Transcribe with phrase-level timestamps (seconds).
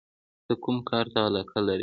[0.45, 1.79] ته کوم کار ته علاقه لرې؟